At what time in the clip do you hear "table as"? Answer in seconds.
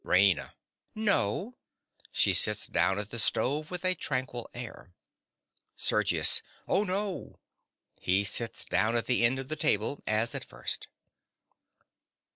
9.55-10.33